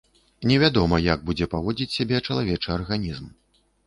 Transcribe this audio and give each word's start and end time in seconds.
Невядома, 0.51 0.97
як 1.07 1.19
будзе 1.27 1.47
паводзіць 1.51 1.95
сябе 1.97 2.21
чалавечы 2.27 2.73
арганізм. 2.77 3.29